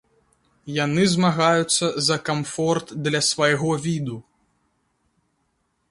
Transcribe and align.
Яны 0.85 1.03
змагаюцца 1.15 1.85
за 2.07 2.17
камфорт 2.31 2.87
для 3.09 3.21
свайго 3.31 3.79
віду. 3.85 4.17